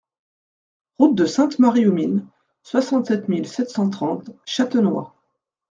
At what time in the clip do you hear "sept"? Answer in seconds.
3.47-3.69